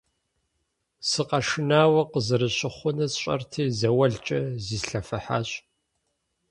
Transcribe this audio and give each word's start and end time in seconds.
Сыкъэшынауэ 1.09 2.01
къызэрыщыхъунур 2.11 3.09
сщӀэрти, 3.13 3.63
заулкӀэ 3.77 4.39
зислъэфыхьащ. 4.65 5.49